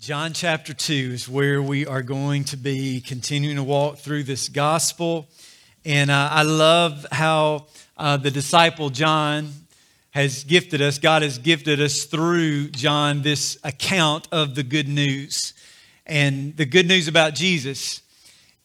[0.00, 4.48] John chapter 2 is where we are going to be continuing to walk through this
[4.48, 5.26] gospel.
[5.84, 9.50] And uh, I love how uh, the disciple John
[10.10, 15.52] has gifted us, God has gifted us through John this account of the good news
[16.06, 18.00] and the good news about Jesus.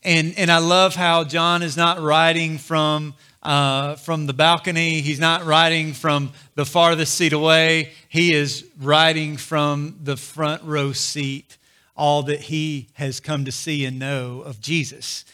[0.04, 5.02] And, and I love how John is not writing from uh, from the balcony.
[5.02, 7.92] He's not riding from the farthest seat away.
[8.10, 11.58] He is riding from the front row seat
[11.96, 15.26] all that he has come to see and know of Jesus.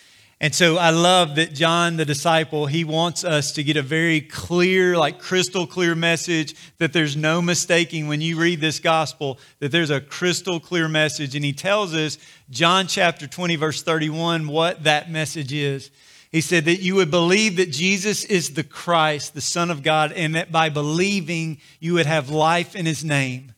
[0.42, 4.22] And so I love that John, the disciple, he wants us to get a very
[4.22, 9.74] clear, like crystal clear message that there's no mistaking when you read this gospel, that
[9.74, 11.36] there's a crystal clear message.
[11.36, 12.18] And he tells us,
[12.50, 15.92] John chapter 20, verse 31, what that message is.
[16.32, 20.12] He said that you would believe that Jesus is the Christ, the Son of God,
[20.12, 23.54] and that by believing you would have life in his name.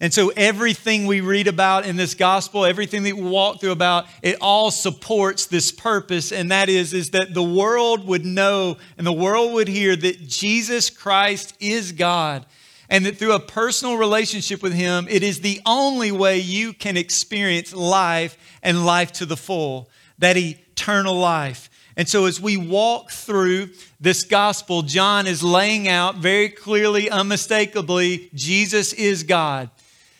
[0.00, 4.06] And so everything we read about in this gospel, everything that we walk through about,
[4.22, 9.06] it all supports this purpose, and that is, is that the world would know and
[9.06, 12.46] the world would hear that Jesus Christ is God.
[12.88, 16.96] And that through a personal relationship with Him, it is the only way you can
[16.96, 21.68] experience life and life to the full, that eternal life.
[21.98, 28.30] And so, as we walk through this gospel, John is laying out very clearly, unmistakably,
[28.32, 29.68] Jesus is God.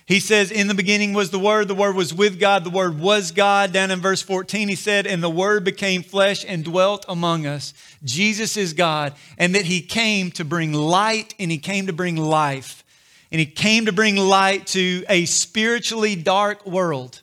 [0.04, 2.98] He says, In the beginning was the Word, the Word was with God, the Word
[2.98, 3.72] was God.
[3.72, 7.72] Down in verse 14, he said, And the Word became flesh and dwelt among us.
[8.02, 12.16] Jesus is God, and that He came to bring light and He came to bring
[12.16, 12.82] life.
[13.30, 17.22] And He came to bring light to a spiritually dark world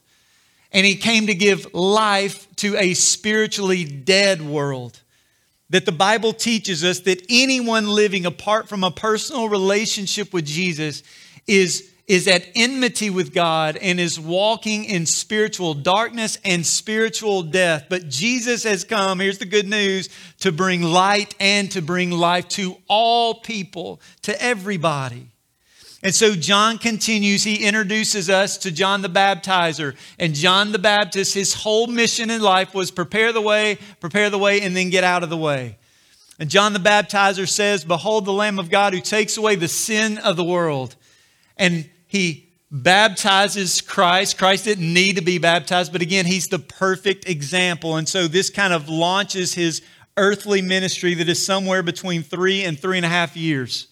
[0.75, 4.99] and he came to give life to a spiritually dead world.
[5.69, 11.01] That the Bible teaches us that anyone living apart from a personal relationship with Jesus
[11.47, 17.85] is, is at enmity with God and is walking in spiritual darkness and spiritual death.
[17.89, 20.09] But Jesus has come, here's the good news,
[20.41, 25.29] to bring light and to bring life to all people, to everybody.
[26.05, 29.95] And so John continues, he introduces us to John the Baptizer.
[30.19, 34.37] And John the Baptist, his whole mission in life was prepare the way, prepare the
[34.37, 35.79] way, and then get out of the way.
[36.37, 40.19] And John the Baptizer says, Behold the Lamb of God who takes away the sin
[40.19, 40.95] of the world.
[41.57, 44.37] And he baptizes Christ.
[44.37, 47.97] Christ didn't need to be baptized, but again, he's the perfect example.
[47.97, 49.81] And so this kind of launches his
[50.17, 53.87] earthly ministry that is somewhere between three and three and a half years.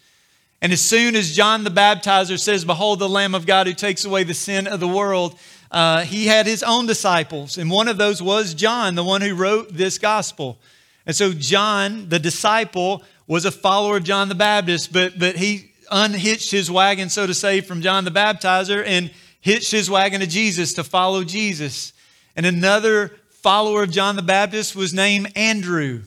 [0.64, 4.06] And as soon as John the Baptizer says, Behold the Lamb of God who takes
[4.06, 5.38] away the sin of the world,
[5.70, 7.58] uh, he had his own disciples.
[7.58, 10.58] And one of those was John, the one who wrote this gospel.
[11.06, 15.72] And so John, the disciple, was a follower of John the Baptist, but, but he
[15.92, 20.28] unhitched his wagon, so to say, from John the Baptizer and hitched his wagon to
[20.28, 21.92] Jesus to follow Jesus.
[22.38, 26.04] And another follower of John the Baptist was named Andrew.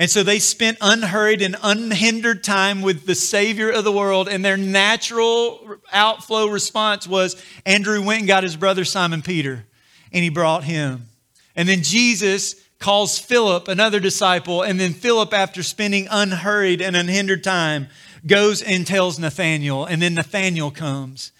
[0.00, 4.30] And so they spent unhurried and unhindered time with the Savior of the world.
[4.30, 9.66] And their natural outflow response was Andrew went and got his brother Simon Peter,
[10.10, 11.10] and he brought him.
[11.54, 14.62] And then Jesus calls Philip, another disciple.
[14.62, 17.88] And then Philip, after spending unhurried and unhindered time,
[18.26, 19.84] goes and tells Nathanael.
[19.84, 21.30] And then Nathanael comes.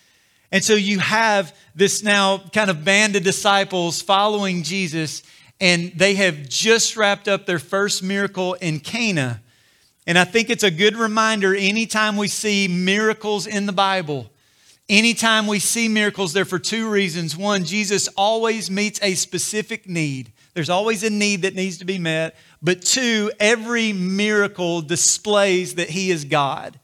[0.53, 5.22] And so you have this now kind of band of disciples following Jesus
[5.60, 9.41] and they have just wrapped up their first miracle in Cana.
[10.06, 14.31] And I think it's a good reminder anytime we see miracles in the Bible,
[14.88, 17.37] anytime we see miracles, they're for two reasons.
[17.37, 21.99] One, Jesus always meets a specific need, there's always a need that needs to be
[21.99, 22.34] met.
[22.60, 26.78] But two, every miracle displays that he is God.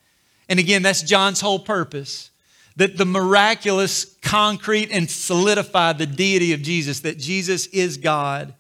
[0.49, 2.31] And again, that's John's whole purpose
[2.77, 8.55] that the miraculous concrete and solidify the deity of Jesus, that Jesus is God.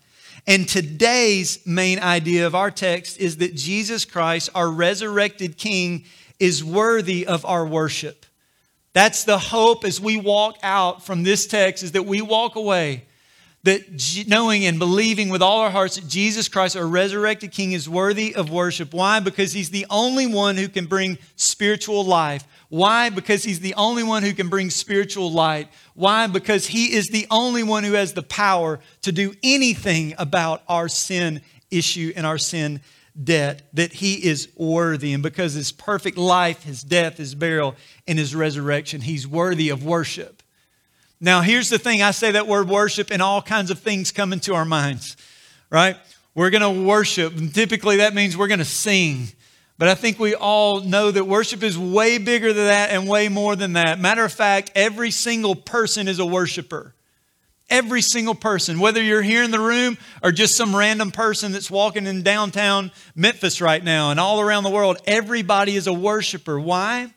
[0.46, 6.04] And today's main idea of our text is that Jesus Christ, our resurrected King,
[6.38, 8.26] is worthy of our worship.
[8.92, 13.04] That's the hope as we walk out from this text is that we walk away
[13.66, 17.88] that knowing and believing with all our hearts that Jesus Christ, our resurrected King, is
[17.88, 18.94] worthy of worship.
[18.94, 19.18] Why?
[19.18, 22.44] Because he's the only one who can bring spiritual life.
[22.68, 23.10] Why?
[23.10, 25.68] Because he's the only one who can bring spiritual light.
[25.94, 26.26] Why?
[26.26, 30.88] Because he is the only one who has the power to do anything about our
[30.88, 32.80] sin issue and our sin
[33.22, 35.12] debt, that he is worthy.
[35.12, 37.74] And because his perfect life, his death, his burial,
[38.06, 40.42] and his resurrection, he's worthy of worship.
[41.20, 44.32] Now, here's the thing I say that word worship, and all kinds of things come
[44.32, 45.16] into our minds,
[45.70, 45.96] right?
[46.34, 47.38] We're going to worship.
[47.38, 49.28] And typically, that means we're going to sing.
[49.78, 53.28] But I think we all know that worship is way bigger than that and way
[53.28, 54.00] more than that.
[54.00, 56.94] Matter of fact, every single person is a worshiper.
[57.68, 61.70] Every single person, whether you're here in the room or just some random person that's
[61.70, 66.60] walking in downtown Memphis right now and all around the world, everybody is a worshiper.
[66.60, 67.12] Why?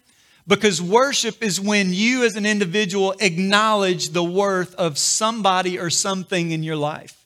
[0.47, 6.50] Because worship is when you as an individual acknowledge the worth of somebody or something
[6.50, 7.23] in your life.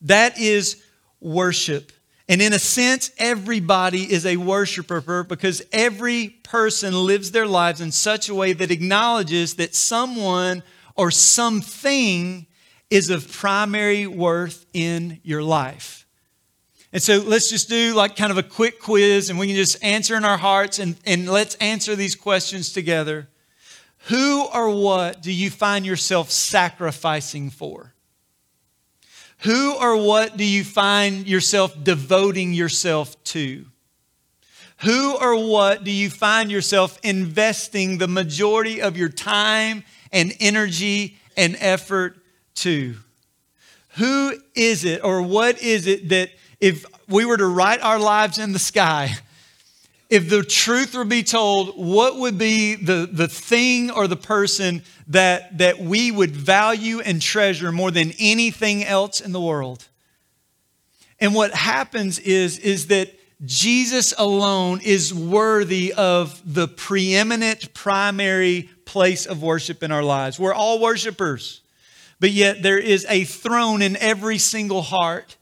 [0.00, 0.82] That is
[1.20, 1.92] worship.
[2.28, 7.90] And in a sense, everybody is a worshiper because every person lives their lives in
[7.90, 10.62] such a way that acknowledges that someone
[10.94, 12.46] or something
[12.90, 16.06] is of primary worth in your life.
[16.92, 19.82] And so let's just do like kind of a quick quiz and we can just
[19.82, 23.28] answer in our hearts and, and let's answer these questions together.
[24.08, 27.94] Who or what do you find yourself sacrificing for?
[29.42, 33.66] Who or what do you find yourself devoting yourself to?
[34.78, 41.18] Who or what do you find yourself investing the majority of your time and energy
[41.36, 42.16] and effort
[42.56, 42.96] to?
[43.96, 46.30] Who is it or what is it that
[46.60, 49.16] if we were to write our lives in the sky,
[50.10, 54.82] if the truth were be told, what would be the, the thing or the person
[55.08, 59.86] that, that we would value and treasure more than anything else in the world?
[61.20, 63.10] And what happens is, is that
[63.44, 70.38] Jesus alone is worthy of the preeminent primary place of worship in our lives.
[70.38, 71.60] We're all worshipers,
[72.18, 75.36] but yet there is a throne in every single heart.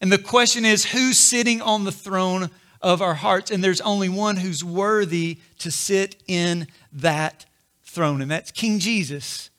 [0.00, 2.50] And the question is who's sitting on the throne
[2.82, 3.50] of our hearts?
[3.50, 7.46] And there's only one who's worthy to sit in that
[7.84, 9.50] throne, and that's King Jesus.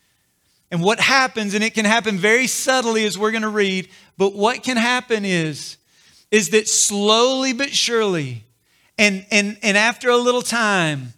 [0.71, 4.33] And what happens, and it can happen very subtly as we're going to read, but
[4.33, 5.77] what can happen is,
[6.31, 8.43] is that slowly but surely,
[8.97, 11.13] and, and, and after a little time,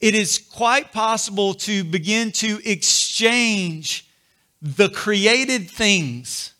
[0.00, 4.08] it is quite possible to begin to exchange
[4.62, 6.54] the created things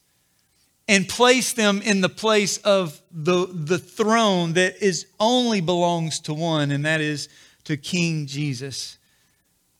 [0.91, 6.35] and place them in the place of the, the throne that is only belongs to
[6.35, 7.29] one, and that is
[7.63, 8.99] to King Jesus.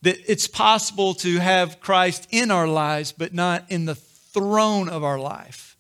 [0.03, 5.03] That it's possible to have Christ in our lives, but not in the throne of
[5.03, 5.77] our life.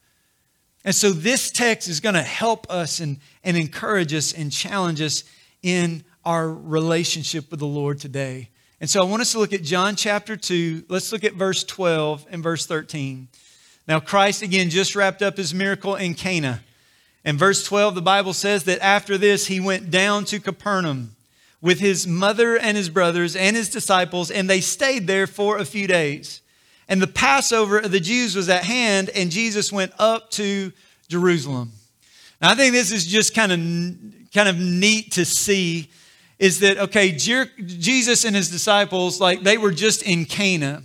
[0.84, 5.00] And so this text is going to help us and, and encourage us and challenge
[5.00, 5.22] us
[5.62, 8.50] in our relationship with the Lord today.
[8.80, 10.86] And so I want us to look at John chapter 2.
[10.88, 13.28] Let's look at verse 12 and verse 13.
[13.90, 16.62] Now, Christ again just wrapped up his miracle in Cana.
[17.24, 21.16] In verse 12, the Bible says that after this, he went down to Capernaum
[21.60, 25.64] with his mother and his brothers and his disciples, and they stayed there for a
[25.64, 26.40] few days.
[26.86, 30.70] And the Passover of the Jews was at hand, and Jesus went up to
[31.08, 31.72] Jerusalem.
[32.40, 33.58] Now, I think this is just kind of,
[34.32, 35.90] kind of neat to see
[36.38, 40.84] is that, okay, Jesus and his disciples, like they were just in Cana,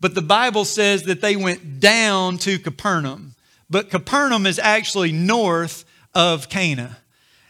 [0.00, 3.34] but the Bible says that they went down to Capernaum.
[3.68, 5.84] But Capernaum is actually north
[6.14, 6.98] of Cana.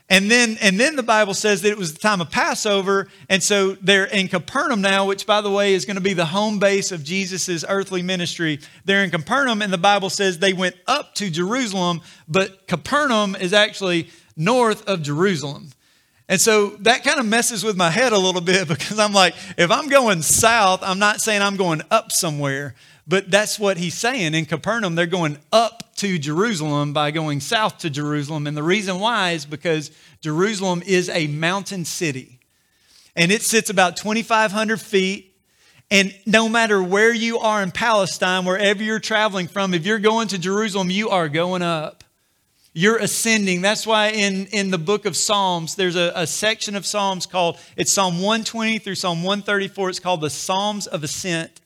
[0.09, 3.09] And then, and then the Bible says that it was the time of Passover.
[3.29, 6.27] And so they're in Capernaum now, which, by the way, is going to be the
[6.27, 8.61] home base of Jesus' earthly ministry.
[8.85, 13.53] They're in Capernaum, and the Bible says they went up to Jerusalem, but Capernaum is
[13.53, 15.71] actually north of Jerusalem.
[16.29, 19.35] And so that kind of messes with my head a little bit because I'm like,
[19.57, 22.75] if I'm going south, I'm not saying I'm going up somewhere.
[23.09, 24.35] But that's what he's saying.
[24.35, 28.49] In Capernaum, they're going up to Jerusalem by going south to Jerusalem.
[28.49, 32.41] And the reason why is because Jerusalem is a mountain city.
[33.15, 35.35] And it sits about 2,500 feet.
[35.89, 40.27] And no matter where you are in Palestine, wherever you're traveling from, if you're going
[40.29, 41.96] to Jerusalem, you are going up.
[42.79, 43.63] You're ascending.
[43.63, 47.59] That's why in, in the book of Psalms, there's a, a section of Psalms called,
[47.75, 49.89] it's Psalm 120 through Psalm 134.
[49.89, 51.63] It's called the Psalms of Ascent.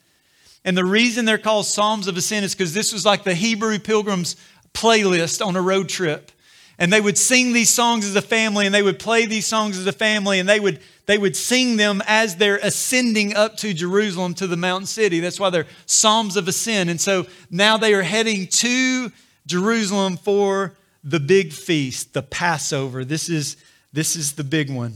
[0.65, 3.81] And the reason they're called Psalms of Ascent is because this was like the Hebrew
[3.81, 4.37] pilgrims
[4.73, 6.31] playlist on a road trip.
[6.79, 9.77] And they would sing these songs as a family and they would play these songs
[9.77, 13.75] as a family and they would they would sing them as they're ascending up to
[13.75, 15.19] Jerusalem to the mountain city.
[15.19, 16.89] That's why they're Psalms of Ascent.
[16.89, 19.11] And so now they are heading to
[19.45, 23.05] Jerusalem for the big feast, the Passover.
[23.05, 23.57] This is
[23.93, 24.95] this is the big one.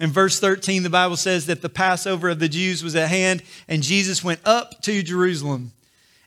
[0.00, 3.42] In verse 13, the Bible says that the Passover of the Jews was at hand,
[3.66, 5.72] and Jesus went up to Jerusalem.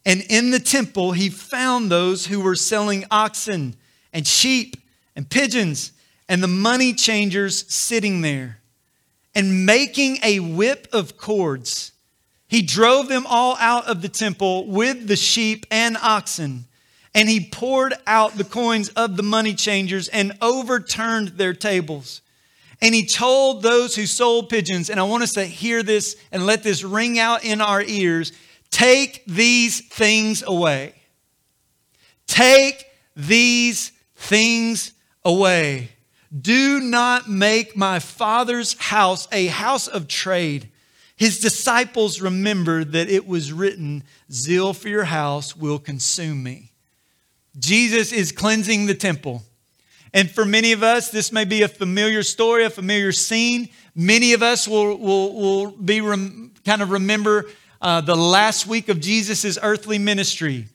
[0.06, 3.76] And in the temple, he found those who were selling oxen
[4.12, 4.76] and sheep
[5.16, 5.92] and pigeons
[6.28, 8.60] and the money changers sitting there.
[9.36, 11.92] And making a whip of cords,
[12.48, 16.66] he drove them all out of the temple with the sheep and oxen.
[17.14, 22.22] And he poured out the coins of the money changers and overturned their tables.
[22.82, 26.46] And he told those who sold pigeons, and I want us to hear this and
[26.46, 28.32] let this ring out in our ears
[28.72, 30.96] take these things away.
[32.26, 35.90] Take these things away.
[36.40, 40.72] Do not make my father's house a house of trade.
[41.18, 46.71] His disciples remembered that it was written, Zeal for your house will consume me.
[47.60, 49.44] Jesus is cleansing the temple.
[50.14, 53.70] And for many of us, this may be a familiar story, a familiar scene.
[53.96, 57.48] Many of us will, will, will be rem, kind of remember
[57.82, 60.68] uh, the last week of Jesus' earthly ministry.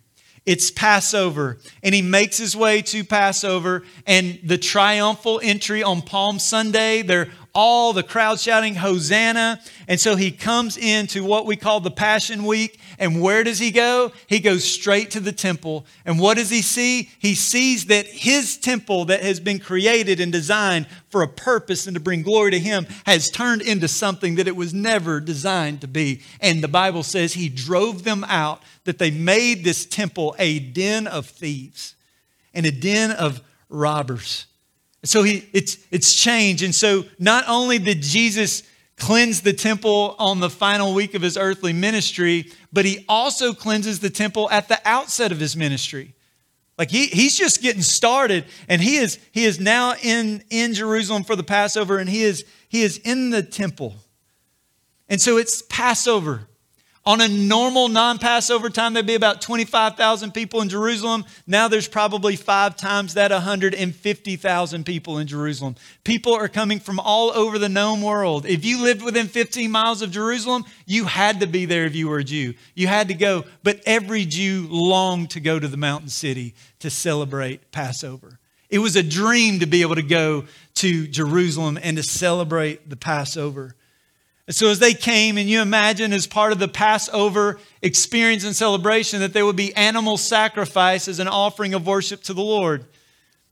[0.47, 6.39] It's Passover, and he makes his way to Passover, and the triumphal entry on Palm
[6.39, 7.03] Sunday.
[7.03, 9.61] They're all the crowd shouting Hosanna.
[9.89, 12.79] And so he comes into what we call the Passion Week.
[12.99, 14.13] And where does he go?
[14.27, 15.87] He goes straight to the temple.
[16.05, 17.11] And what does he see?
[17.19, 21.95] He sees that his temple that has been created and designed for a purpose and
[21.95, 25.89] to bring glory to him has turned into something that it was never designed to
[25.89, 26.21] be.
[26.41, 31.07] And the Bible says he drove them out, that they made this temple a den
[31.07, 31.95] of thieves
[32.53, 34.47] and a den of robbers.
[35.09, 36.63] So he, it's, it's changed.
[36.63, 38.63] And so not only did Jesus
[38.97, 44.01] cleanse the temple on the final week of his earthly ministry, but he also cleanses
[44.01, 46.15] the temple at the outset of his ministry.
[46.79, 51.25] Like he, he's just getting started and he is, he is now in, in Jerusalem
[51.25, 53.95] for the Passover and he is, he is in the temple.
[55.09, 56.49] And so it's Passover.
[57.07, 61.25] On a normal non Passover time, there'd be about 25,000 people in Jerusalem.
[61.47, 65.77] Now there's probably five times that 150,000 people in Jerusalem.
[66.03, 68.45] People are coming from all over the known world.
[68.45, 72.09] If you lived within 15 miles of Jerusalem, you had to be there if you
[72.09, 72.55] were a Jew.
[72.75, 73.45] You had to go.
[73.63, 78.41] But every Jew longed to go to the mountain city to celebrate Passover.
[78.69, 82.97] It was a dream to be able to go to Jerusalem and to celebrate the
[82.97, 83.77] Passover.
[84.47, 88.55] And so, as they came, and you imagine as part of the Passover experience and
[88.55, 92.85] celebration that there would be animal sacrifice as an offering of worship to the Lord.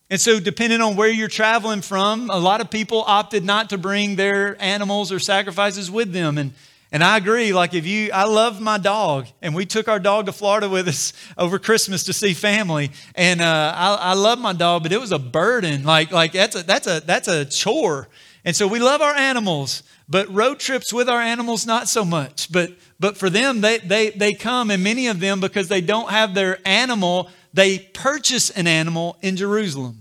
[0.08, 3.78] And so, depending on where you're traveling from, a lot of people opted not to
[3.78, 6.38] bring their animals or sacrifices with them.
[6.38, 6.52] And,
[6.92, 10.26] and I agree, like if you, I love my dog, and we took our dog
[10.26, 12.92] to Florida with us over Christmas to see family.
[13.16, 15.82] And uh, I, I love my dog, but it was a burden.
[15.82, 18.06] Like, like that's, a, that's, a, that's a chore.
[18.44, 19.82] And so, we love our animals.
[20.08, 22.52] But road trips with our animals, not so much.
[22.52, 26.10] But, but for them, they, they, they come, and many of them, because they don't
[26.10, 30.00] have their animal, they purchase an animal in Jerusalem.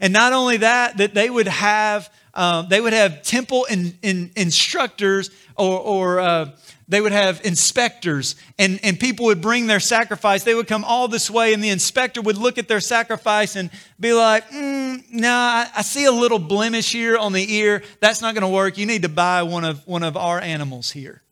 [0.00, 4.30] And not only that, that they would have, um, they would have temple in, in
[4.36, 6.50] instructors or, or uh,
[6.86, 10.44] they would have inspectors and, and people would bring their sacrifice.
[10.44, 13.70] They would come all this way, and the inspector would look at their sacrifice and
[13.98, 17.82] be like, mm, No, I, I see a little blemish here on the ear.
[17.98, 18.78] That's not going to work.
[18.78, 21.22] You need to buy one of, one of our animals here.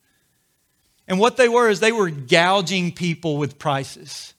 [1.07, 4.35] And what they were is they were gouging people with prices.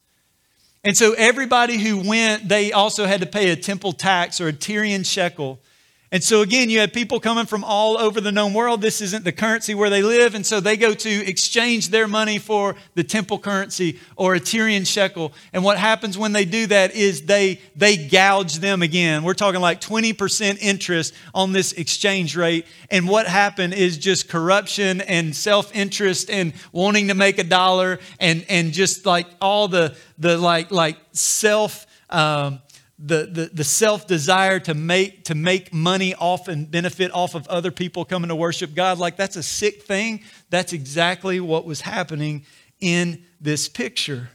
[0.84, 4.54] And so everybody who went, they also had to pay a temple tax or a
[4.54, 5.62] Tyrian shekel.
[6.10, 8.82] And so, again, you had people coming from all over the known world.
[8.82, 10.36] This isn't the currency where they live.
[10.36, 14.86] And so they go to exchange their money for the temple currency or a Tyrian
[14.86, 15.34] shekel.
[15.52, 19.24] And what happens when they do that is they, they gouge them again.
[19.24, 22.66] We're talking like 20% interest on this exchange rate.
[22.90, 28.00] And what happened is just corruption and self interest and wanting to make a dollar
[28.18, 31.86] and, and just like all the, the like, like self.
[32.10, 32.62] Um,
[33.00, 37.48] the, the, the self desire to make, to make money off and benefit off of
[37.48, 40.24] other people coming to worship God, like that's a sick thing.
[40.50, 42.46] That's exactly what was happening
[42.80, 44.30] in this picture.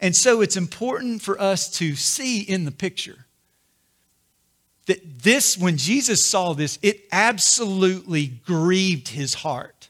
[0.00, 3.26] And so it's important for us to see in the picture
[4.86, 9.88] that this, when Jesus saw this, it absolutely grieved his heart.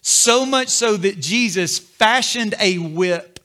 [0.00, 3.35] So much so that Jesus fashioned a whip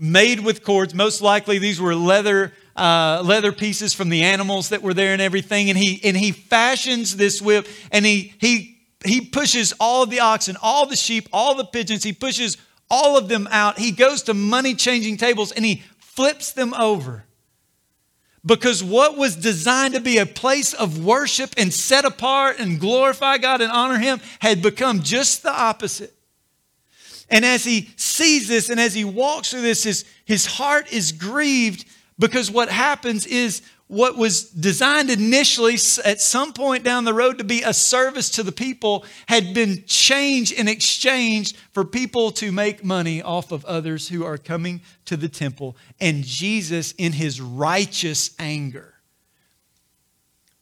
[0.00, 0.94] made with cords.
[0.94, 2.52] Most likely, these were leather.
[2.76, 6.32] Uh, leather pieces from the animals that were there and everything and he and he
[6.32, 11.28] fashions this whip and he he he pushes all of the oxen all the sheep
[11.30, 12.56] all the pigeons he pushes
[12.88, 17.26] all of them out he goes to money changing tables and he flips them over
[18.44, 23.38] because what was designed to be a place of worship and set apart and glorify
[23.38, 26.14] God and honor Him had become just the opposite.
[27.30, 31.12] And as he sees this and as he walks through this, his, his heart is
[31.12, 31.84] grieved
[32.18, 37.44] because what happens is what was designed initially at some point down the road to
[37.44, 42.84] be a service to the people had been changed and exchanged for people to make
[42.84, 45.76] money off of others who are coming to the temple.
[46.00, 48.94] And Jesus, in his righteous anger,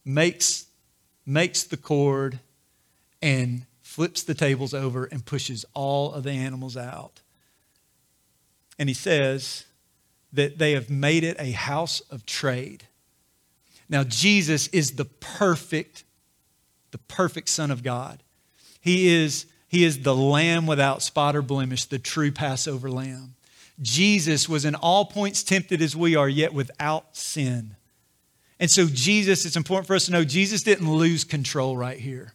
[0.07, 0.65] makes,
[1.27, 2.41] makes the cord
[3.21, 3.67] and
[3.99, 7.21] flips the tables over and pushes all of the animals out.
[8.79, 9.65] And he says
[10.33, 12.87] that they have made it a house of trade.
[13.89, 16.05] Now, Jesus is the perfect,
[16.93, 18.23] the perfect Son of God.
[18.81, 23.35] He is, he is the lamb without spot or blemish, the true Passover lamb.
[23.83, 27.75] Jesus was in all points tempted as we are, yet without sin.
[28.61, 32.33] And so, Jesus, it's important for us to know Jesus didn't lose control right here.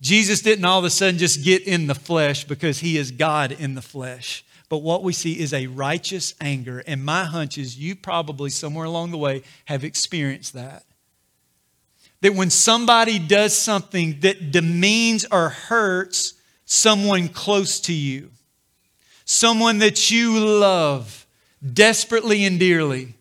[0.00, 3.52] Jesus didn't all of a sudden just get in the flesh because he is God
[3.52, 4.44] in the flesh.
[4.70, 6.82] But what we see is a righteous anger.
[6.86, 10.84] And my hunch is you probably somewhere along the way have experienced that.
[12.22, 18.30] That when somebody does something that demeans or hurts someone close to you,
[19.24, 21.26] someone that you love
[21.72, 23.14] desperately and dearly,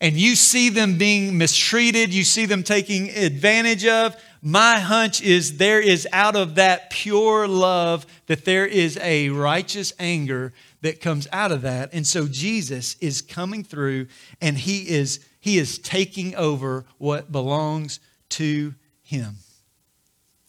[0.00, 5.58] and you see them being mistreated, you see them taking advantage of, my hunch is
[5.58, 11.28] there is out of that pure love that there is a righteous anger that comes
[11.32, 11.92] out of that.
[11.92, 14.06] And so Jesus is coming through
[14.40, 17.98] and he is he is taking over what belongs
[18.30, 19.36] to him.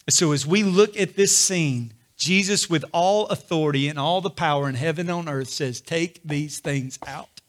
[0.08, 4.68] So as we look at this scene, Jesus, with all authority and all the power
[4.68, 7.40] in heaven and on earth, says, Take these things out.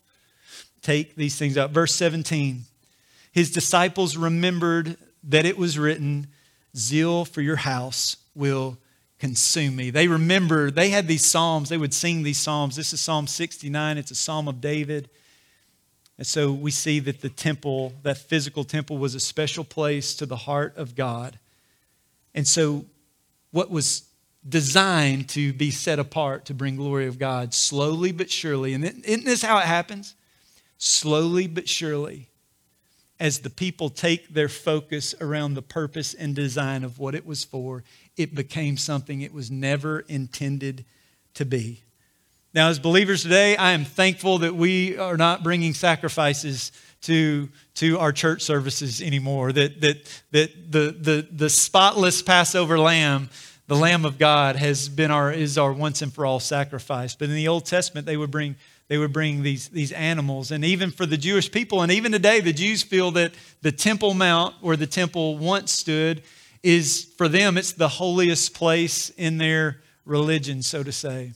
[0.81, 1.71] Take these things out.
[1.71, 2.63] Verse 17
[3.31, 6.27] His disciples remembered that it was written,
[6.75, 8.77] Zeal for your house will
[9.19, 9.89] consume me.
[9.89, 12.75] They remember, they had these psalms, they would sing these psalms.
[12.75, 15.09] This is Psalm 69, it's a psalm of David.
[16.17, 20.25] And so we see that the temple, that physical temple, was a special place to
[20.25, 21.39] the heart of God.
[22.35, 22.85] And so,
[23.51, 24.03] what was
[24.47, 28.73] designed to be set apart to bring glory of God slowly but surely.
[28.73, 30.15] And isn't this how it happens?
[30.77, 32.29] Slowly but surely,
[33.19, 37.43] as the people take their focus around the purpose and design of what it was
[37.43, 37.83] for,
[38.17, 40.85] it became something it was never intended
[41.35, 41.83] to be.
[42.53, 46.71] Now, as believers today, I am thankful that we are not bringing sacrifices
[47.01, 53.29] to, to our church services anymore, that, that, that the, the, the spotless Passover lamb
[53.67, 57.15] the Lamb of God has been our, is our once and for all sacrifice.
[57.15, 58.55] But in the Old Testament, they would bring,
[58.87, 60.51] they would bring these, these animals.
[60.51, 64.13] And even for the Jewish people, and even today, the Jews feel that the Temple
[64.13, 66.23] Mount, where the temple once stood,
[66.61, 71.33] is for them, it's the holiest place in their religion, so to say.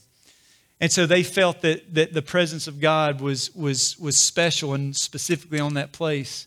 [0.80, 4.94] And so they felt that, that the presence of God was, was, was special and
[4.94, 6.46] specifically on that place.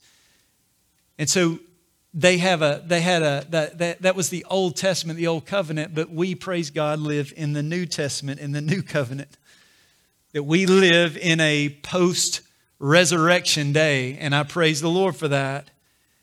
[1.17, 1.59] And so
[2.13, 5.45] they have a they had a that, that that was the old testament the old
[5.45, 9.37] covenant but we praise god live in the new testament in the new covenant
[10.33, 12.41] that we live in a post
[12.79, 15.69] resurrection day and i praise the lord for that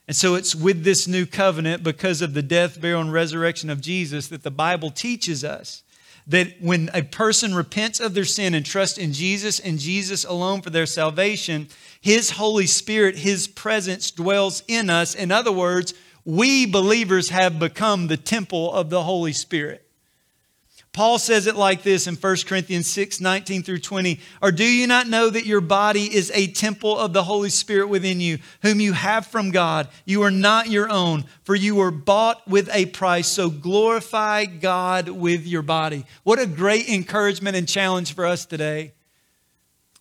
[0.06, 3.80] and so it's with this new covenant because of the death burial and resurrection of
[3.80, 5.82] jesus that the bible teaches us
[6.28, 10.60] that when a person repents of their sin and trusts in Jesus and Jesus alone
[10.60, 11.68] for their salvation,
[12.02, 15.14] His Holy Spirit, His presence dwells in us.
[15.14, 15.94] In other words,
[16.26, 19.87] we believers have become the temple of the Holy Spirit.
[20.92, 24.20] Paul says it like this in 1 Corinthians 6 19 through 20.
[24.42, 27.88] Or do you not know that your body is a temple of the Holy Spirit
[27.88, 29.88] within you, whom you have from God?
[30.04, 33.28] You are not your own, for you were bought with a price.
[33.28, 36.04] So glorify God with your body.
[36.24, 38.94] What a great encouragement and challenge for us today.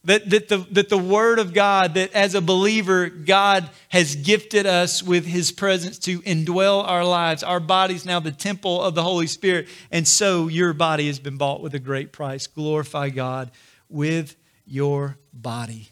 [0.08, 4.65] That, that, the, that the Word of God, that as a believer, God has gifted
[4.65, 7.43] us with His presence to indwell our lives.
[7.43, 9.67] Our body's now the temple of the Holy Spirit.
[9.91, 12.48] And so your body has been bought with a great price.
[12.48, 13.52] Glorify God
[13.89, 15.89] with your body.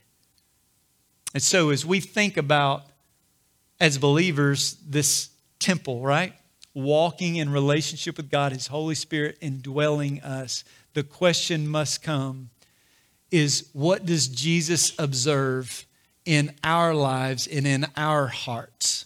[1.34, 2.86] And so as we think about,
[3.82, 5.28] as believers, this
[5.60, 6.32] temple, right?
[6.74, 12.50] Walking in relationship with God, His Holy Spirit indwelling us, the question must come
[13.36, 15.86] is what does Jesus observe
[16.24, 19.06] in our lives and in our hearts?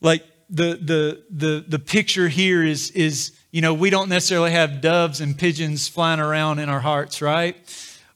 [0.00, 4.80] Like the the the the picture here is is you know we don't necessarily have
[4.80, 7.56] doves and pigeons flying around in our hearts, right?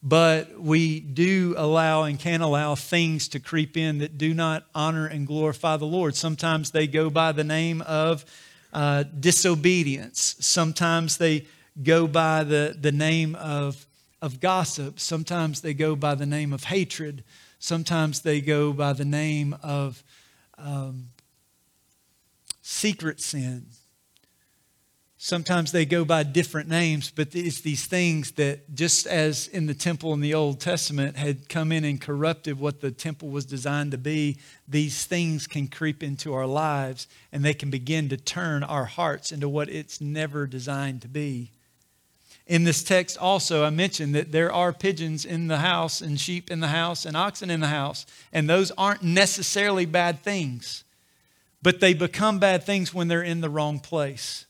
[0.02, 5.06] But we do allow and can allow things to creep in that do not honor
[5.06, 6.14] and glorify the Lord.
[6.14, 8.24] Sometimes they go by the name of
[8.72, 10.36] uh, disobedience.
[10.38, 11.46] Sometimes they
[11.82, 13.86] go by the, the name of,
[14.20, 15.00] of gossip.
[15.00, 17.24] Sometimes they go by the name of hatred.
[17.58, 20.02] Sometimes they go by the name of
[20.58, 21.08] um,
[22.62, 23.66] secret sin.
[25.22, 29.74] Sometimes they go by different names, but it's these things that, just as in the
[29.74, 33.90] temple in the Old Testament, had come in and corrupted what the temple was designed
[33.90, 38.62] to be, these things can creep into our lives and they can begin to turn
[38.62, 41.50] our hearts into what it's never designed to be.
[42.46, 46.50] In this text, also, I mentioned that there are pigeons in the house, and sheep
[46.50, 50.82] in the house, and oxen in the house, and those aren't necessarily bad things,
[51.62, 54.46] but they become bad things when they're in the wrong place.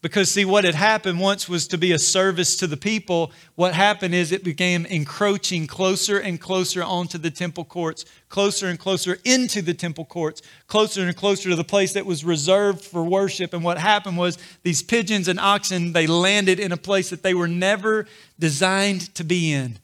[0.00, 3.32] Because, see, what had happened once was to be a service to the people.
[3.56, 8.78] What happened is it began encroaching closer and closer onto the temple courts, closer and
[8.78, 13.02] closer into the temple courts, closer and closer to the place that was reserved for
[13.02, 13.52] worship.
[13.52, 17.34] And what happened was these pigeons and oxen, they landed in a place that they
[17.34, 18.06] were never
[18.38, 19.80] designed to be in.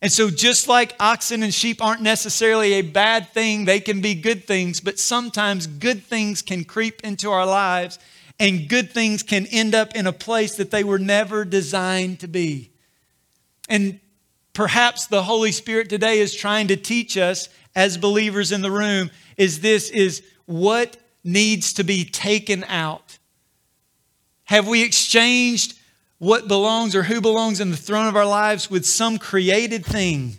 [0.00, 4.16] And so, just like oxen and sheep aren't necessarily a bad thing, they can be
[4.16, 8.00] good things, but sometimes good things can creep into our lives
[8.38, 12.28] and good things can end up in a place that they were never designed to
[12.28, 12.70] be.
[13.68, 14.00] And
[14.52, 19.10] perhaps the Holy Spirit today is trying to teach us as believers in the room
[19.36, 23.18] is this is what needs to be taken out.
[24.44, 25.78] Have we exchanged
[26.18, 30.36] what belongs or who belongs in the throne of our lives with some created thing?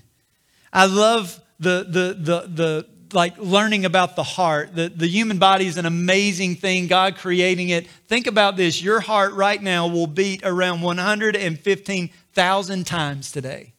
[0.72, 4.76] I love the, the, the, the, like learning about the heart.
[4.76, 7.88] The, the human body is an amazing thing, God creating it.
[8.08, 13.74] Think about this your heart right now will beat around 115,000 times today.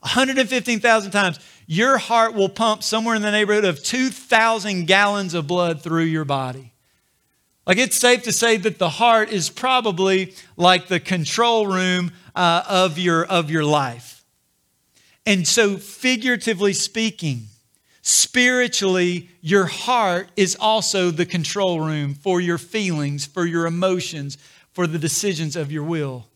[0.00, 1.38] 115,000 times.
[1.66, 6.24] Your heart will pump somewhere in the neighborhood of 2,000 gallons of blood through your
[6.24, 6.72] body.
[7.66, 12.64] Like it's safe to say that the heart is probably like the control room uh,
[12.68, 14.24] of, your, of your life.
[15.26, 17.48] And so, figuratively speaking,
[18.02, 24.38] Spiritually, your heart is also the control room for your feelings, for your emotions,
[24.72, 26.26] for the decisions of your will.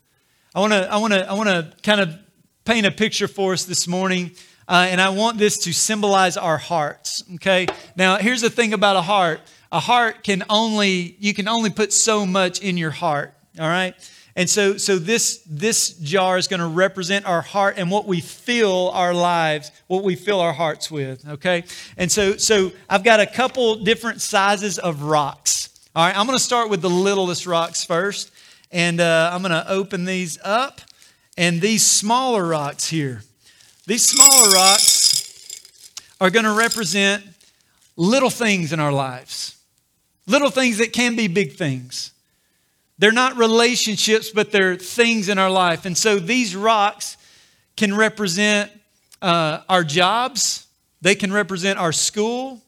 [0.54, 2.16] I want to I want to I want to kind of
[2.64, 4.32] paint a picture for us this morning.
[4.66, 7.22] Uh, and I want this to symbolize our hearts.
[7.34, 7.66] Okay.
[7.96, 9.40] Now, here's the thing about a heart.
[9.70, 13.34] A heart can only you can only put so much in your heart.
[13.58, 13.94] All right.
[14.36, 18.20] And so, so this, this jar is going to represent our heart and what we
[18.20, 21.64] fill our lives, what we fill our hearts with, okay?
[21.96, 25.68] And so, so I've got a couple different sizes of rocks.
[25.94, 28.32] All right, I'm going to start with the littlest rocks first.
[28.72, 30.80] And uh, I'm going to open these up.
[31.36, 33.22] And these smaller rocks here,
[33.86, 35.62] these smaller rocks
[36.20, 37.24] are going to represent
[37.96, 39.56] little things in our lives,
[40.26, 42.13] little things that can be big things.
[42.98, 45.84] They're not relationships, but they're things in our life.
[45.84, 47.16] And so these rocks
[47.76, 48.70] can represent
[49.20, 50.66] uh, our jobs,
[51.00, 52.62] they can represent our school,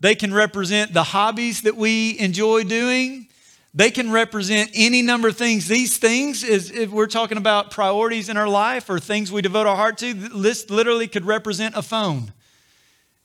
[0.00, 3.28] they can represent the hobbies that we enjoy doing.
[3.76, 5.66] They can represent any number of things.
[5.66, 9.66] These things, is if we're talking about priorities in our life or things we devote
[9.66, 12.33] our heart to, this literally could represent a phone.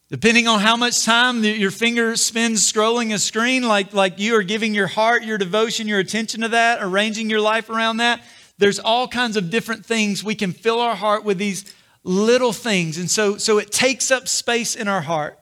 [0.10, 4.42] Depending on how much time your finger spends scrolling a screen, like, like you are
[4.42, 8.22] giving your heart, your devotion, your attention to that, arranging your life around that,
[8.58, 10.24] there's all kinds of different things.
[10.24, 11.72] We can fill our heart with these
[12.04, 12.98] little things.
[12.98, 15.38] And so, so it takes up space in our heart.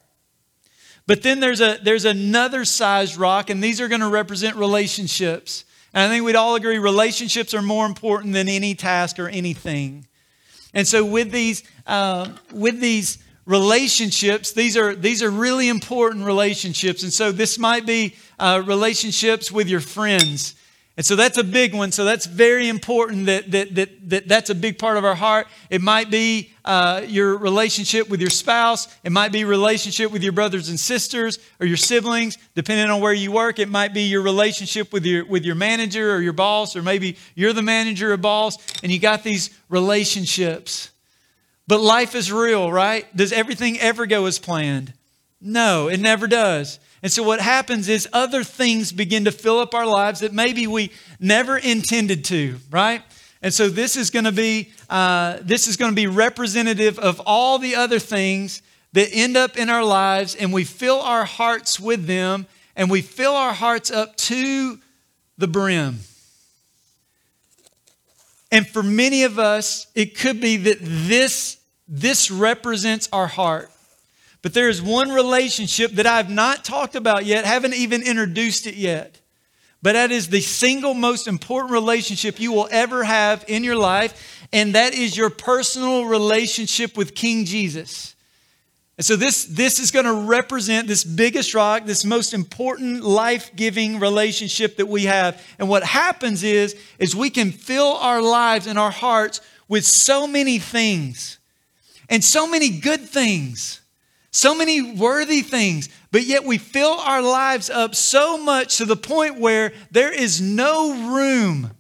[1.06, 5.64] But then there's, a, there's another sized rock, and these are going to represent relationships.
[5.94, 10.08] And I think we'd all agree relationships are more important than any task or anything.
[10.74, 17.02] And so with these, uh, with these, relationships these are these are really important relationships.
[17.02, 20.54] And so this might be uh, relationships with your friends.
[20.98, 21.92] And so that's a big one.
[21.92, 25.46] So that's very important that, that, that, that that's a big part of our heart.
[25.70, 28.88] It might be uh, your relationship with your spouse.
[29.04, 33.14] It might be relationship with your brothers and sisters or your siblings depending on where
[33.14, 33.60] you work.
[33.60, 37.16] It might be your relationship with your with your manager or your boss or maybe
[37.36, 40.90] you're the manager or boss and you got these relationships
[41.68, 43.14] but life is real, right?
[43.16, 44.94] Does everything ever go as planned?
[45.40, 46.80] No, it never does.
[47.04, 50.66] And so what happens is other things begin to fill up our lives that maybe
[50.66, 53.04] we never intended to, right?
[53.42, 57.22] And so this is going to be uh, this is going to be representative of
[57.26, 58.62] all the other things
[58.94, 63.02] that end up in our lives, and we fill our hearts with them, and we
[63.02, 64.80] fill our hearts up to
[65.38, 66.00] the brim.
[68.52, 71.57] And for many of us, it could be that this,
[71.88, 73.72] this represents our heart.
[74.42, 78.76] But there is one relationship that I've not talked about yet, haven't even introduced it
[78.76, 79.20] yet.
[79.82, 84.48] But that is the single most important relationship you will ever have in your life,
[84.52, 88.16] and that is your personal relationship with King Jesus.
[88.98, 94.00] And so this, this is going to represent this biggest rock, this most important life-giving
[94.00, 95.44] relationship that we have.
[95.60, 100.26] And what happens is, is we can fill our lives and our hearts with so
[100.26, 101.37] many things
[102.10, 103.82] and so many good things,
[104.32, 108.96] so many worthy things, but yet we fill our lives up so much to the
[108.96, 111.72] point where there is no room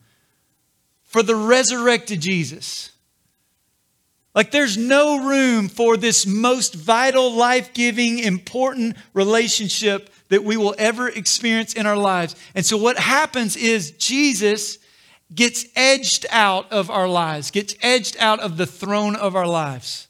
[1.04, 2.92] for the resurrected Jesus.
[4.36, 10.76] Like there's no room for this most vital, life giving, important relationship that we will
[10.78, 12.36] ever experience in our lives.
[12.54, 14.78] And so what happens is Jesus
[15.34, 20.07] gets edged out of our lives, gets edged out of the throne of our lives.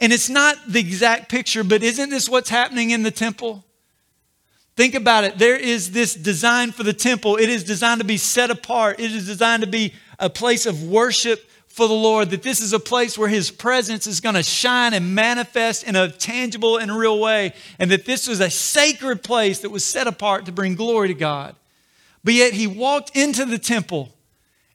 [0.00, 3.64] And it's not the exact picture, but isn't this what's happening in the temple?
[4.76, 5.38] Think about it.
[5.38, 7.36] There is this design for the temple.
[7.36, 9.00] It is designed to be set apart.
[9.00, 12.72] It is designed to be a place of worship for the Lord, that this is
[12.72, 16.90] a place where His presence is going to shine and manifest in a tangible and
[16.90, 20.74] real way, and that this was a sacred place that was set apart to bring
[20.74, 21.54] glory to God.
[22.24, 24.10] But yet He walked into the temple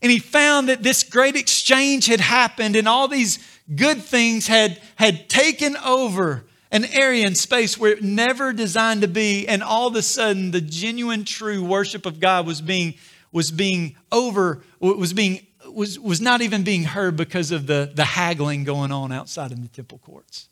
[0.01, 3.39] and He found that this great exchange had happened and all these
[3.75, 9.07] good things had, had taken over an area and space where it never designed to
[9.07, 12.95] be, and all of a sudden the genuine, true worship of God was being
[13.33, 18.03] was being over was being was, was not even being heard because of the, the
[18.03, 20.49] haggling going on outside in the temple courts.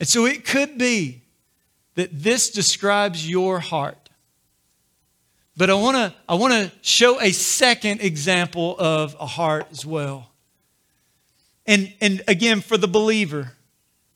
[0.00, 1.22] And so it could be
[1.94, 4.08] that this describes your heart.
[5.56, 9.84] But I want to I want to show a second example of a heart as
[9.84, 10.30] well.
[11.68, 13.52] And and again for the believer,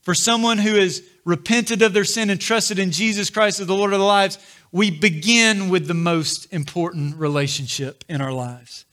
[0.01, 3.75] for someone who has repented of their sin and trusted in Jesus Christ as the
[3.75, 4.37] Lord of their lives,
[4.71, 8.85] we begin with the most important relationship in our lives.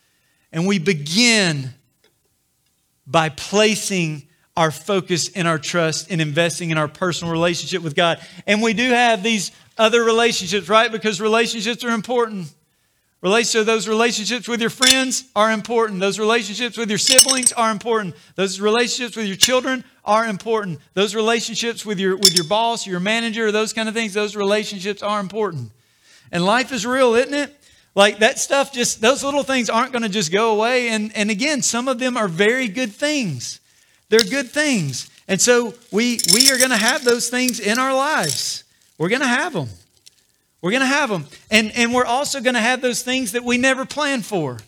[0.52, 1.70] And we begin
[3.06, 8.20] by placing our focus and our trust in investing in our personal relationship with God.
[8.46, 10.92] And we do have these other relationships, right?
[10.92, 12.52] Because relationships are important.
[13.22, 16.00] Those relationships with your friends are important.
[16.00, 18.16] Those relationships with your siblings are important.
[18.34, 20.80] Those relationships with your children are important.
[20.94, 25.02] Those relationships with your with your boss, your manager, those kind of things, those relationships
[25.02, 25.70] are important.
[26.32, 27.54] And life is real, isn't it?
[27.94, 30.88] Like that stuff, just those little things aren't going to just go away.
[30.88, 33.60] And, and again, some of them are very good things.
[34.08, 35.10] They're good things.
[35.26, 38.64] And so we, we are going to have those things in our lives.
[38.96, 39.68] We're going to have them.
[40.62, 41.26] We're going to have them.
[41.50, 44.58] And, and we're also going to have those things that we never planned for.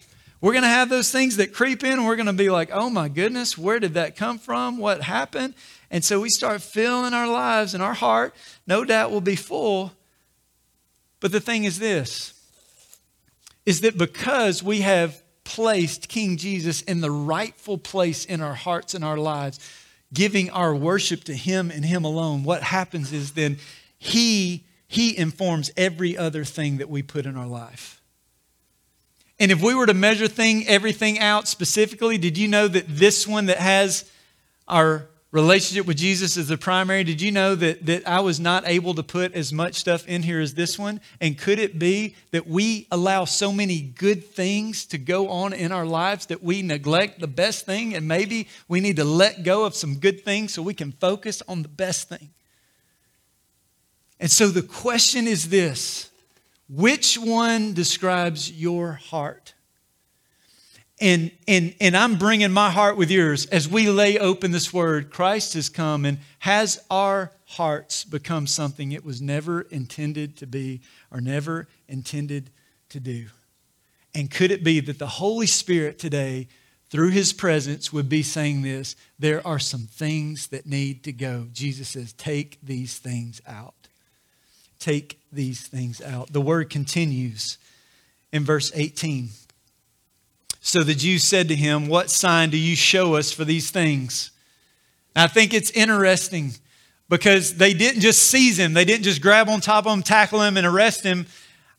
[0.40, 2.70] We're going to have those things that creep in and we're going to be like,
[2.72, 4.78] oh my goodness, where did that come from?
[4.78, 5.54] What happened?
[5.90, 8.34] And so we start filling our lives and our heart,
[8.66, 9.92] no doubt, will be full.
[11.20, 12.34] But the thing is this
[13.64, 18.94] is that because we have placed King Jesus in the rightful place in our hearts
[18.94, 19.60] and our lives,
[20.12, 23.58] giving our worship to Him and Him alone, what happens is then
[23.98, 28.00] He, he informs every other thing that we put in our life.
[29.40, 33.26] And if we were to measure thing, everything out specifically, did you know that this
[33.26, 34.10] one that has
[34.68, 37.04] our relationship with Jesus is the primary.
[37.04, 40.22] Did you know that, that I was not able to put as much stuff in
[40.22, 41.00] here as this one?
[41.22, 45.72] And could it be that we allow so many good things to go on in
[45.72, 47.94] our lives that we neglect the best thing?
[47.94, 51.42] And maybe we need to let go of some good things so we can focus
[51.48, 52.28] on the best thing.
[54.22, 56.08] And so the question is this
[56.68, 59.52] which one describes your heart?
[61.00, 65.10] And, and, and I'm bringing my heart with yours as we lay open this word.
[65.10, 70.82] Christ has come and has our hearts become something it was never intended to be
[71.10, 72.50] or never intended
[72.90, 73.26] to do.
[74.14, 76.46] And could it be that the Holy Spirit today,
[76.90, 81.48] through his presence, would be saying this there are some things that need to go?
[81.52, 83.81] Jesus says, take these things out.
[84.82, 86.32] Take these things out.
[86.32, 87.56] The word continues
[88.32, 89.28] in verse 18.
[90.60, 94.32] So the Jews said to him, What sign do you show us for these things?
[95.14, 96.50] I think it's interesting
[97.08, 100.42] because they didn't just seize him, they didn't just grab on top of him, tackle
[100.42, 101.26] him, and arrest him.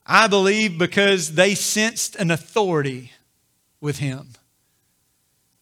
[0.05, 3.11] I believe because they sensed an authority
[3.81, 4.29] with him.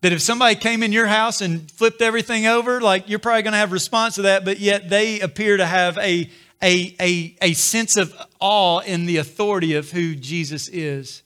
[0.01, 3.53] That if somebody came in your house and flipped everything over, like you're probably going
[3.53, 6.29] to have response to that, but yet they appear to have a,
[6.61, 11.23] a, a, a sense of awe in the authority of who Jesus is.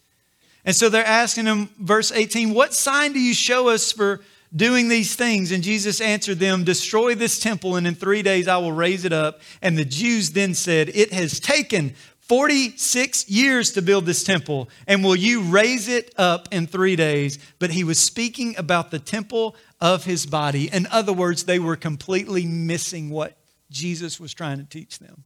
[0.63, 4.21] And so they're asking him, verse 18, What sign do you show us for
[4.55, 5.51] doing these things?
[5.51, 9.13] And Jesus answered them, Destroy this temple, and in three days I will raise it
[9.13, 9.41] up.
[9.61, 15.03] And the Jews then said, It has taken 46 years to build this temple, and
[15.03, 17.37] will you raise it up in three days?
[17.59, 20.67] But he was speaking about the temple of his body.
[20.73, 23.37] In other words, they were completely missing what
[23.69, 25.23] Jesus was trying to teach them.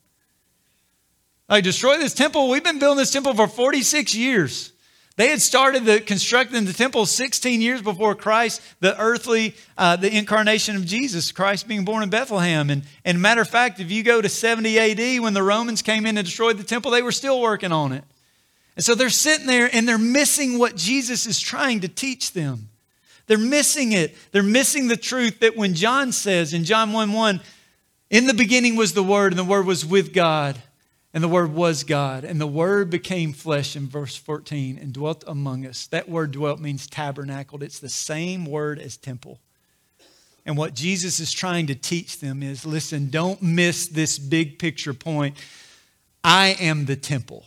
[1.47, 2.49] Like, destroy this temple.
[2.49, 4.71] We've been building this temple for 46 years.
[5.19, 10.15] They had started the constructing the temple 16 years before Christ, the earthly, uh, the
[10.15, 12.69] incarnation of Jesus, Christ being born in Bethlehem.
[12.69, 16.05] And, and matter of fact, if you go to 70 AD, when the Romans came
[16.05, 18.05] in and destroyed the temple, they were still working on it.
[18.77, 22.69] And so they're sitting there and they're missing what Jesus is trying to teach them.
[23.27, 24.15] They're missing it.
[24.31, 27.41] They're missing the truth that when John says in John 1 1,
[28.09, 30.61] in the beginning was the Word, and the Word was with God
[31.13, 32.23] and the Word was God.
[32.23, 35.87] And the Word became flesh in verse 14 and dwelt among us.
[35.87, 39.39] That word dwelt means tabernacled, it's the same word as temple.
[40.45, 44.93] And what Jesus is trying to teach them is listen, don't miss this big picture
[44.93, 45.35] point.
[46.23, 47.45] I am the temple.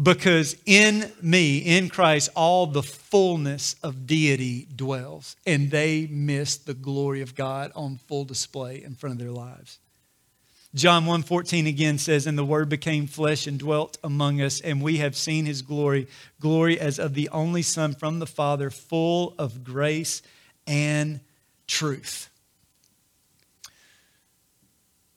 [0.00, 5.34] Because in me, in Christ, all the fullness of deity dwells.
[5.44, 9.78] And they miss the glory of God on full display in front of their lives.
[10.74, 14.98] John 1:14 again says and the word became flesh and dwelt among us and we
[14.98, 16.06] have seen his glory
[16.40, 20.20] glory as of the only son from the father full of grace
[20.66, 21.20] and
[21.66, 22.28] truth.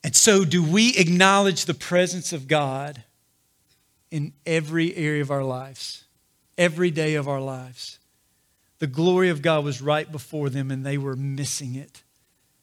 [0.04, 3.04] And so do we acknowledge the presence of God
[4.12, 6.04] in every area of our lives,
[6.58, 7.97] every day of our lives.
[8.80, 12.04] The glory of God was right before them and they were missing it.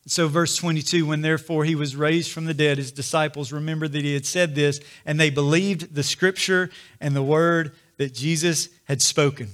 [0.07, 4.05] So, verse 22 when therefore he was raised from the dead, his disciples remembered that
[4.05, 9.03] he had said this, and they believed the scripture and the word that Jesus had
[9.03, 9.49] spoken.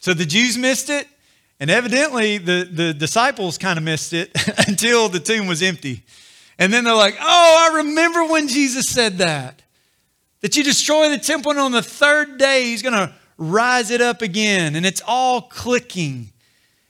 [0.00, 1.08] So the Jews missed it,
[1.58, 4.30] and evidently the, the disciples kind of missed it
[4.68, 6.04] until the tomb was empty.
[6.58, 9.62] And then they're like, oh, I remember when Jesus said that.
[10.46, 14.00] That you destroy the temple, and on the third day, he's going to rise it
[14.00, 14.76] up again.
[14.76, 16.30] And it's all clicking.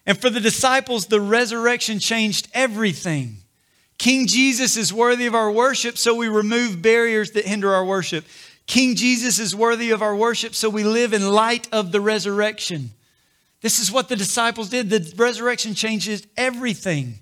[0.05, 3.39] And for the disciples, the resurrection changed everything.
[3.97, 8.27] King Jesus is worthy of our worship, so we remove barriers that hinder our worship.
[8.67, 12.91] King Jesus is worthy of our worship, so we live in light of the resurrection.
[13.63, 14.91] This is what the disciples did.
[14.91, 17.21] The resurrection changes everything.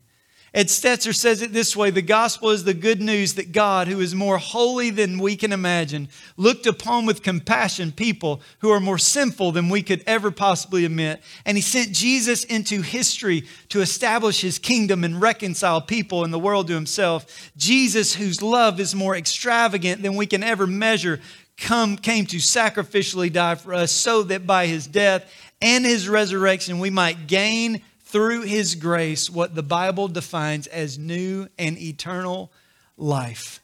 [0.55, 3.99] Ed Stetzer says it this way The gospel is the good news that God, who
[3.99, 8.97] is more holy than we can imagine, looked upon with compassion people who are more
[8.97, 11.21] sinful than we could ever possibly admit.
[11.45, 16.39] And he sent Jesus into history to establish his kingdom and reconcile people in the
[16.39, 17.51] world to himself.
[17.57, 21.21] Jesus, whose love is more extravagant than we can ever measure,
[21.57, 25.29] come, came to sacrificially die for us so that by his death
[25.61, 27.83] and his resurrection we might gain
[28.15, 32.53] through his grace what the Bible defines as new and eternal
[32.97, 33.61] life.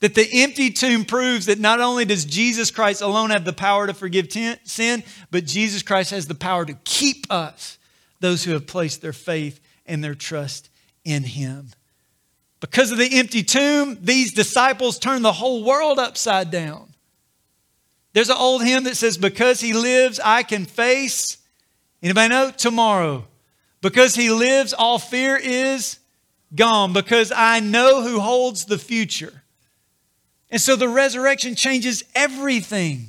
[0.00, 3.86] That the empty tomb proves that not only does Jesus Christ alone have the power
[3.86, 4.32] to forgive
[4.64, 7.78] sin, but Jesus Christ has the power to keep us,
[8.18, 10.70] those who have placed their faith and their trust
[11.04, 11.68] in him.
[12.58, 16.94] Because of the empty tomb, these disciples turned the whole world upside down.
[18.12, 21.38] There's an old hymn that says, Because he lives, I can face.
[22.02, 22.50] Anybody know?
[22.50, 23.28] Tomorrow.
[23.84, 25.98] Because he lives, all fear is
[26.54, 29.42] gone because I know who holds the future.
[30.48, 33.08] And so the resurrection changes everything.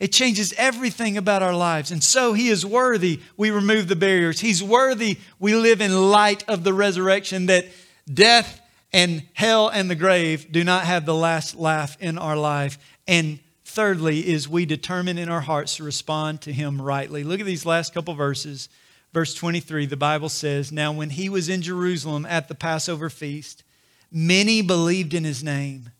[0.00, 1.90] It changes everything about our lives.
[1.90, 3.20] And so he is worthy.
[3.36, 4.40] We remove the barriers.
[4.40, 5.18] He's worthy.
[5.38, 7.66] We live in light of the resurrection that
[8.10, 8.62] death
[8.94, 12.78] and hell and the grave do not have the last laugh in our life.
[13.06, 17.24] And thirdly, is we determine in our hearts to respond to him rightly.
[17.24, 18.70] Look at these last couple verses.
[19.14, 23.62] Verse 23, the Bible says, Now when he was in Jerusalem at the Passover feast,
[24.10, 25.90] many believed in his name.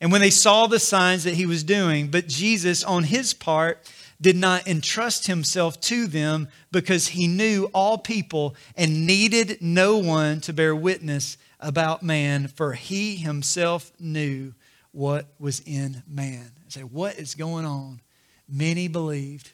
[0.00, 3.90] And when they saw the signs that he was doing, but Jesus, on his part,
[4.20, 10.40] did not entrust himself to them because he knew all people and needed no one
[10.42, 14.54] to bear witness about man, for he himself knew
[14.92, 16.52] what was in man.
[16.66, 18.00] I say, what is going on?
[18.48, 19.50] Many believed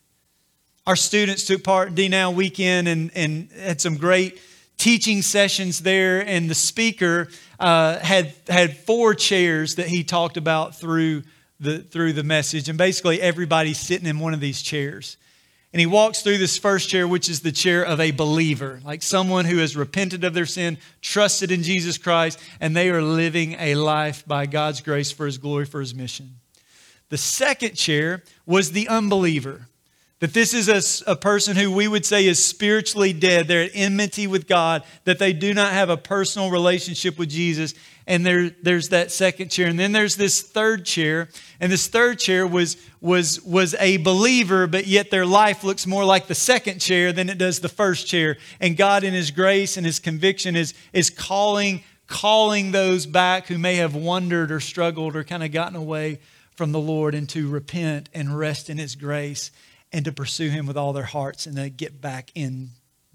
[0.87, 4.41] our students took part in D-Now weekend and, and had some great
[4.77, 6.27] teaching sessions there.
[6.27, 11.23] And the speaker uh, had, had four chairs that he talked about through
[11.59, 12.69] the, through the message.
[12.69, 15.17] And basically, everybody's sitting in one of these chairs.
[15.73, 19.03] And he walks through this first chair, which is the chair of a believer, like
[19.03, 23.57] someone who has repented of their sin, trusted in Jesus Christ, and they are living
[23.59, 26.37] a life by God's grace for his glory, for his mission.
[27.09, 29.67] The second chair was the unbeliever
[30.21, 30.69] That this is
[31.07, 33.49] a, a, person who we would say is spiritually dead.
[33.49, 37.75] They're at enmity with God, that they do not have a personal relationship with Jesus.
[38.07, 39.67] And there, there's that second chair.
[39.67, 41.29] And then there's this third chair.
[41.61, 46.05] And this third chair was, was, was a believer, but yet their life looks more
[46.05, 48.39] like the second chair than it does the first chair.
[48.59, 53.59] And God, in His grace and His conviction, is, is calling, calling those back who
[53.59, 56.21] may have wondered or struggled or kind of gotten away
[56.55, 59.51] from the Lord and to repent and rest in His grace
[59.97, 62.69] and to pursue him with all their hearts and to get back in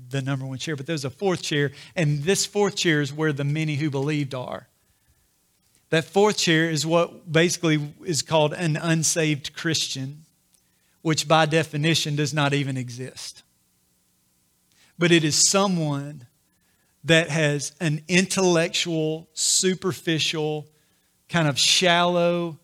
[0.10, 0.76] the number one chair.
[0.76, 4.34] But there's a fourth chair, and this fourth chair is where the many who believed
[4.34, 4.68] are.
[5.92, 10.24] That fourth chair is what basically is called an unsaved Christian,
[11.04, 13.44] which by definition does not even exist.
[14.98, 16.26] But it is someone
[17.04, 20.66] that has an intellectual, superficial,
[21.30, 22.58] kind of shallow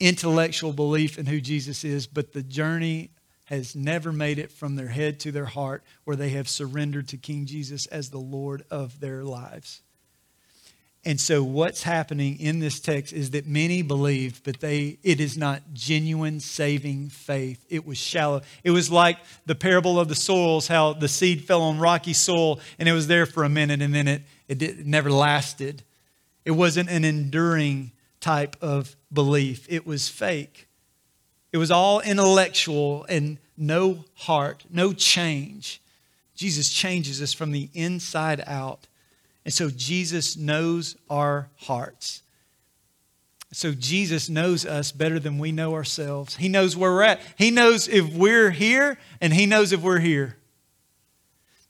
[0.00, 3.10] intellectual belief in who Jesus is, but the journey
[3.52, 7.18] has never made it from their head to their heart where they have surrendered to
[7.18, 9.82] King Jesus as the Lord of their lives.
[11.04, 15.36] And so what's happening in this text is that many believed, but they it is
[15.36, 17.62] not genuine saving faith.
[17.68, 18.40] It was shallow.
[18.64, 22.58] It was like the parable of the soils, how the seed fell on rocky soil
[22.78, 25.82] and it was there for a minute and then it, it, did, it never lasted.
[26.46, 29.66] It wasn't an enduring type of belief.
[29.68, 30.68] It was fake.
[31.52, 35.80] It was all intellectual and no heart, no change.
[36.34, 38.86] Jesus changes us from the inside out.
[39.44, 42.22] And so Jesus knows our hearts.
[43.52, 46.36] So Jesus knows us better than we know ourselves.
[46.36, 47.20] He knows where we're at.
[47.36, 50.38] He knows if we're here, and He knows if we're here.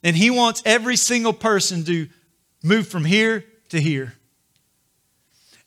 [0.04, 2.08] And He wants every single person to
[2.62, 4.14] move from here to here.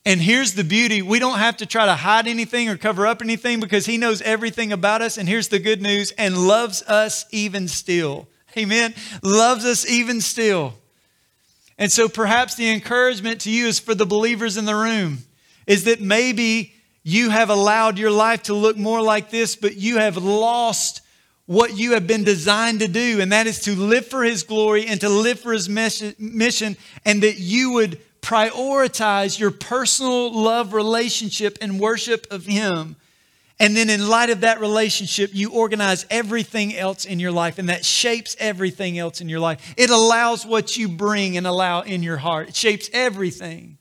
[0.05, 3.21] And here's the beauty we don't have to try to hide anything or cover up
[3.21, 5.17] anything because He knows everything about us.
[5.17, 8.27] And here's the good news and loves us even still.
[8.57, 8.93] Amen.
[9.23, 10.75] Loves us even still.
[11.77, 15.19] And so perhaps the encouragement to you is for the believers in the room
[15.67, 19.97] is that maybe you have allowed your life to look more like this, but you
[19.97, 21.01] have lost
[21.45, 24.87] what you have been designed to do, and that is to live for His glory
[24.87, 31.59] and to live for His mission, and that you would prioritize your personal love relationship
[31.61, 32.95] and worship of Him.
[33.59, 37.69] And then, in light of that relationship, you organize everything else in your life, and
[37.69, 39.73] that shapes everything else in your life.
[39.77, 43.77] It allows what you bring and allow in your heart, it shapes everything.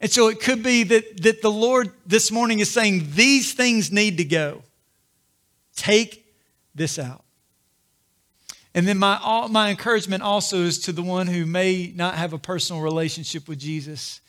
[0.00, 3.92] And so, it could be that, that the Lord this morning is saying, These things
[3.92, 4.62] need to go.
[5.76, 6.26] Take
[6.74, 7.25] this out.
[8.76, 12.38] And then my, my encouragement also is to the one who may not have a
[12.38, 14.20] personal relationship with Jesus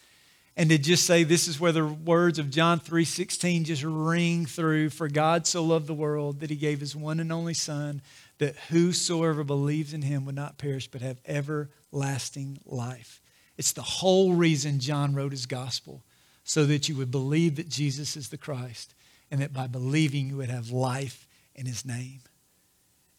[0.55, 4.91] and to just say this is where the words of John 3:16 just ring through
[4.91, 8.01] for God so loved the world that he gave his one and only son
[8.37, 13.21] that whosoever believes in him would not perish but have everlasting life.
[13.57, 16.03] It's the whole reason John wrote his gospel
[16.45, 18.95] so that you would believe that Jesus is the Christ
[19.29, 22.21] and that by believing you would have life in his name.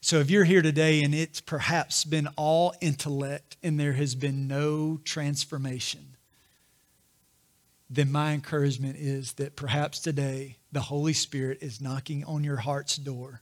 [0.00, 4.46] So if you're here today and it's perhaps been all intellect and there has been
[4.46, 6.16] no transformation,
[7.90, 12.96] then my encouragement is that perhaps today the Holy Spirit is knocking on your heart's
[12.96, 13.40] door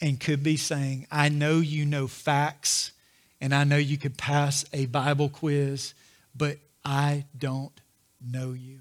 [0.00, 2.92] and could be saying, I know you know facts
[3.40, 5.94] and I know you could pass a Bible quiz,
[6.34, 7.78] but I don't
[8.20, 8.80] know you.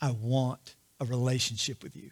[0.00, 2.10] I want a relationship with you.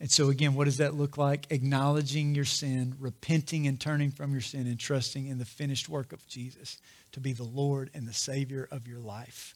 [0.00, 1.46] And so, again, what does that look like?
[1.50, 6.12] Acknowledging your sin, repenting and turning from your sin, and trusting in the finished work
[6.12, 6.78] of Jesus
[7.12, 9.54] to be the Lord and the Savior of your life.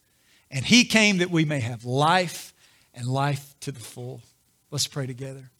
[0.51, 2.53] And He came that we may have life
[2.93, 4.21] and life to the full.
[4.71, 5.51] Let's pray together.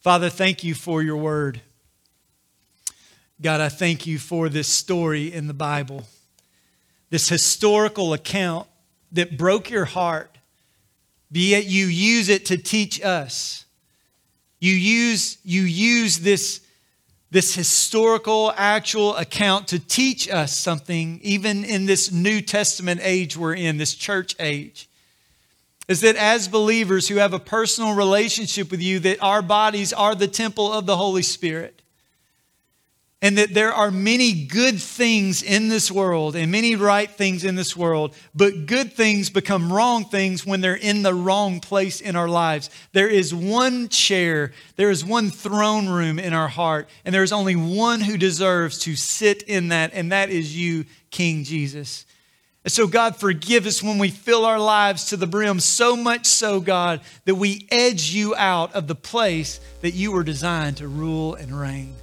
[0.00, 1.60] Father, thank you for your word.
[3.40, 6.04] God, I thank you for this story in the Bible,
[7.10, 8.66] this historical account
[9.12, 10.38] that broke your heart,
[11.30, 13.66] be yet you use it to teach us
[14.62, 16.60] you use, you use this,
[17.32, 23.54] this historical, actual account to teach us something, even in this New Testament age we're
[23.54, 24.88] in, this church age.
[25.88, 30.14] Is that as believers who have a personal relationship with you, that our bodies are
[30.14, 31.82] the temple of the Holy Spirit
[33.22, 37.54] and that there are many good things in this world and many right things in
[37.54, 42.16] this world, but good things become wrong things when they're in the wrong place in
[42.16, 42.68] our lives.
[42.92, 47.32] There is one chair, there is one throne room in our heart, and there is
[47.32, 52.04] only one who deserves to sit in that, and that is you, King Jesus.
[52.64, 56.26] And so, God, forgive us when we fill our lives to the brim, so much
[56.26, 60.88] so, God, that we edge you out of the place that you were designed to
[60.88, 61.94] rule and reign.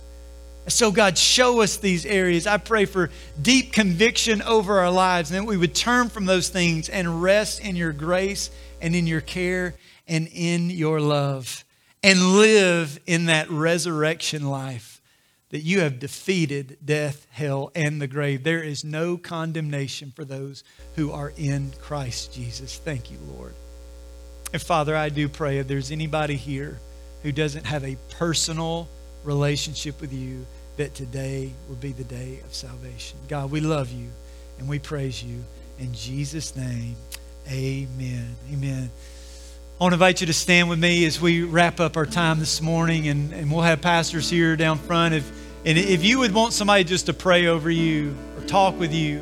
[0.69, 2.47] So, God, show us these areas.
[2.47, 3.09] I pray for
[3.41, 7.61] deep conviction over our lives and that we would turn from those things and rest
[7.61, 8.49] in your grace
[8.81, 9.75] and in your care
[10.07, 11.65] and in your love
[12.03, 15.01] and live in that resurrection life
[15.49, 18.43] that you have defeated death, hell, and the grave.
[18.43, 20.63] There is no condemnation for those
[20.95, 22.77] who are in Christ Jesus.
[22.77, 23.53] Thank you, Lord.
[24.53, 26.79] And Father, I do pray if there's anybody here
[27.23, 28.87] who doesn't have a personal
[29.23, 30.45] relationship with you,
[30.79, 33.19] that today will be the day of salvation.
[33.27, 34.07] God, we love you
[34.59, 35.43] and we praise you.
[35.77, 36.95] In Jesus' name,
[37.51, 38.33] amen.
[38.53, 38.89] Amen.
[39.77, 42.39] I want to invite you to stand with me as we wrap up our time
[42.39, 45.15] this morning, and, and we'll have pastors here down front.
[45.15, 45.29] If,
[45.65, 49.19] and if you would want somebody just to pray over you or talk with you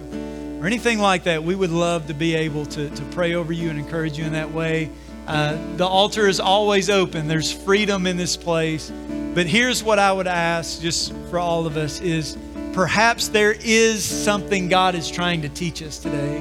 [0.61, 3.71] or anything like that, we would love to be able to, to pray over you
[3.71, 4.91] and encourage you in that way.
[5.27, 8.91] Uh, the altar is always open, there's freedom in this place.
[9.35, 12.37] But here's what I would ask, just for all of us, is
[12.73, 16.37] perhaps there is something God is trying to teach us today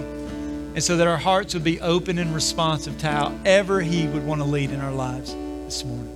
[0.76, 4.40] and so that our hearts would be open and responsive to however He would want
[4.40, 5.34] to lead in our lives
[5.64, 6.15] this morning.